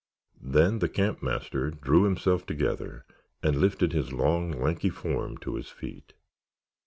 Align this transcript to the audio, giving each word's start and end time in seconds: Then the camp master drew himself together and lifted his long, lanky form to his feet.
Then 0.41 0.79
the 0.79 0.89
camp 0.89 1.21
master 1.21 1.69
drew 1.69 2.05
himself 2.05 2.43
together 2.47 3.05
and 3.43 3.57
lifted 3.61 3.93
his 3.93 4.11
long, 4.11 4.49
lanky 4.51 4.89
form 4.89 5.37
to 5.41 5.53
his 5.57 5.69
feet. 5.69 6.13